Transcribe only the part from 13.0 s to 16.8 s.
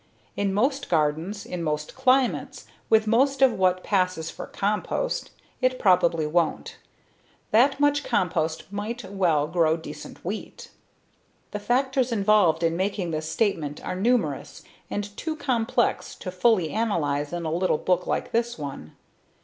this statement are numerous and too complex to fully